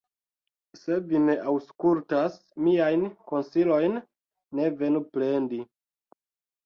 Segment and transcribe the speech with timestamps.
[0.77, 4.01] Se vi ne aŭskultas miajn konsilojn,
[4.61, 5.61] ne venu plendi.